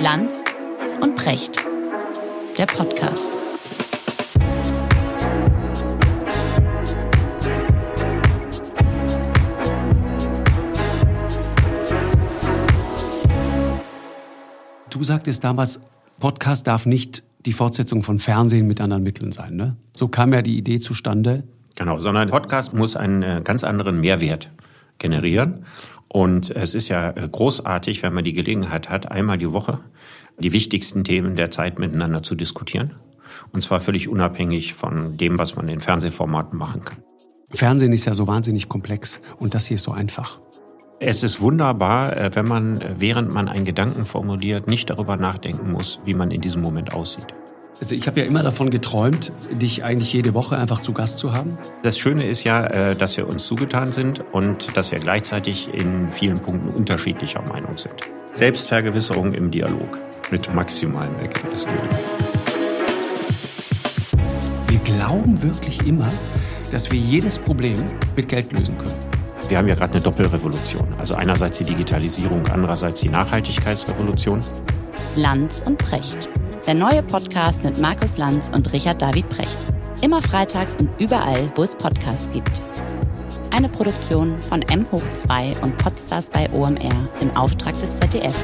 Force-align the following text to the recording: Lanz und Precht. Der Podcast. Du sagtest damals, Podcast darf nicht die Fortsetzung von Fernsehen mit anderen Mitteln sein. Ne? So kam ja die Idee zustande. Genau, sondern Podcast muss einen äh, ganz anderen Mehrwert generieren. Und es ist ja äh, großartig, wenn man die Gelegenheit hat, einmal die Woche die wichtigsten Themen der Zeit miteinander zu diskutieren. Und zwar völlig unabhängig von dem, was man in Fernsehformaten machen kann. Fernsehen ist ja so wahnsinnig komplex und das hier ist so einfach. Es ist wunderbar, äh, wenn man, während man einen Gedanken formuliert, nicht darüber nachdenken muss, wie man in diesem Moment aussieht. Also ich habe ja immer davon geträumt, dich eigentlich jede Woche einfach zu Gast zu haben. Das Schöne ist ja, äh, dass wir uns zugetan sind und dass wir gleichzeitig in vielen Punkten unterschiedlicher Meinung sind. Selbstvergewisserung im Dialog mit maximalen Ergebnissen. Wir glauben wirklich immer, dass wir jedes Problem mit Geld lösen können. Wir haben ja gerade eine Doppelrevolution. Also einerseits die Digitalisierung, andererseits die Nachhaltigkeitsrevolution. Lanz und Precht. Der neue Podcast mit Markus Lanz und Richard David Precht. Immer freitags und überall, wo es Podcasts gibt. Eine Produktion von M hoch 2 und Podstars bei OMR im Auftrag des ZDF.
Lanz 0.00 0.44
und 1.00 1.16
Precht. 1.16 1.56
Der 2.56 2.66
Podcast. 2.66 3.26
Du 14.88 15.02
sagtest 15.02 15.42
damals, 15.42 15.80
Podcast 16.20 16.68
darf 16.68 16.86
nicht 16.86 17.24
die 17.44 17.52
Fortsetzung 17.52 18.04
von 18.04 18.20
Fernsehen 18.20 18.68
mit 18.68 18.80
anderen 18.80 19.02
Mitteln 19.02 19.32
sein. 19.32 19.56
Ne? 19.56 19.76
So 19.96 20.06
kam 20.06 20.32
ja 20.32 20.42
die 20.42 20.58
Idee 20.58 20.78
zustande. 20.78 21.42
Genau, 21.74 21.98
sondern 21.98 22.28
Podcast 22.28 22.72
muss 22.72 22.94
einen 22.94 23.22
äh, 23.24 23.40
ganz 23.42 23.64
anderen 23.64 24.00
Mehrwert 24.00 24.48
generieren. 24.98 25.64
Und 26.08 26.50
es 26.50 26.74
ist 26.74 26.88
ja 26.88 27.10
äh, 27.10 27.28
großartig, 27.30 28.02
wenn 28.02 28.14
man 28.14 28.24
die 28.24 28.32
Gelegenheit 28.32 28.88
hat, 28.88 29.10
einmal 29.10 29.38
die 29.38 29.52
Woche 29.52 29.80
die 30.38 30.52
wichtigsten 30.52 31.04
Themen 31.04 31.34
der 31.34 31.50
Zeit 31.50 31.78
miteinander 31.78 32.22
zu 32.22 32.34
diskutieren. 32.34 32.94
Und 33.52 33.60
zwar 33.60 33.80
völlig 33.80 34.08
unabhängig 34.08 34.74
von 34.74 35.16
dem, 35.16 35.38
was 35.38 35.56
man 35.56 35.68
in 35.68 35.80
Fernsehformaten 35.80 36.58
machen 36.58 36.82
kann. 36.82 36.98
Fernsehen 37.50 37.92
ist 37.92 38.04
ja 38.04 38.14
so 38.14 38.26
wahnsinnig 38.26 38.68
komplex 38.68 39.20
und 39.38 39.54
das 39.54 39.66
hier 39.66 39.76
ist 39.76 39.82
so 39.82 39.92
einfach. 39.92 40.40
Es 41.00 41.22
ist 41.22 41.40
wunderbar, 41.40 42.16
äh, 42.16 42.30
wenn 42.34 42.46
man, 42.46 42.82
während 42.96 43.32
man 43.32 43.48
einen 43.48 43.64
Gedanken 43.64 44.04
formuliert, 44.04 44.66
nicht 44.66 44.90
darüber 44.90 45.16
nachdenken 45.16 45.70
muss, 45.70 46.00
wie 46.04 46.14
man 46.14 46.30
in 46.30 46.40
diesem 46.40 46.60
Moment 46.60 46.92
aussieht. 46.92 47.26
Also 47.80 47.94
ich 47.94 48.08
habe 48.08 48.20
ja 48.20 48.26
immer 48.26 48.42
davon 48.42 48.70
geträumt, 48.70 49.32
dich 49.52 49.84
eigentlich 49.84 50.12
jede 50.12 50.34
Woche 50.34 50.58
einfach 50.58 50.80
zu 50.80 50.92
Gast 50.92 51.20
zu 51.20 51.32
haben. 51.32 51.58
Das 51.82 51.96
Schöne 51.96 52.26
ist 52.26 52.42
ja, 52.42 52.66
äh, 52.66 52.96
dass 52.96 53.16
wir 53.16 53.28
uns 53.28 53.44
zugetan 53.44 53.92
sind 53.92 54.24
und 54.32 54.76
dass 54.76 54.90
wir 54.90 54.98
gleichzeitig 54.98 55.72
in 55.72 56.10
vielen 56.10 56.40
Punkten 56.40 56.70
unterschiedlicher 56.70 57.40
Meinung 57.42 57.76
sind. 57.76 57.94
Selbstvergewisserung 58.32 59.32
im 59.32 59.52
Dialog 59.52 60.00
mit 60.32 60.52
maximalen 60.52 61.14
Ergebnissen. 61.20 61.70
Wir 64.66 64.78
glauben 64.80 65.40
wirklich 65.40 65.86
immer, 65.86 66.10
dass 66.72 66.90
wir 66.90 66.98
jedes 66.98 67.38
Problem 67.38 67.78
mit 68.16 68.28
Geld 68.28 68.52
lösen 68.52 68.76
können. 68.76 68.96
Wir 69.46 69.56
haben 69.56 69.68
ja 69.68 69.76
gerade 69.76 69.94
eine 69.94 70.02
Doppelrevolution. 70.02 70.86
Also 70.98 71.14
einerseits 71.14 71.58
die 71.58 71.64
Digitalisierung, 71.64 72.42
andererseits 72.48 73.00
die 73.00 73.08
Nachhaltigkeitsrevolution. 73.08 74.42
Lanz 75.16 75.62
und 75.64 75.78
Precht. 75.78 76.28
Der 76.68 76.74
neue 76.74 77.02
Podcast 77.02 77.64
mit 77.64 77.78
Markus 77.78 78.18
Lanz 78.18 78.50
und 78.50 78.70
Richard 78.74 79.00
David 79.00 79.26
Precht. 79.30 79.56
Immer 80.02 80.20
freitags 80.20 80.76
und 80.76 80.90
überall, 81.00 81.50
wo 81.54 81.62
es 81.62 81.74
Podcasts 81.74 82.30
gibt. 82.30 82.60
Eine 83.50 83.70
Produktion 83.70 84.38
von 84.38 84.60
M 84.60 84.84
hoch 84.92 85.08
2 85.08 85.56
und 85.62 85.78
Podstars 85.78 86.28
bei 86.28 86.46
OMR 86.52 87.08
im 87.22 87.34
Auftrag 87.34 87.80
des 87.80 87.96
ZDF. 87.96 88.36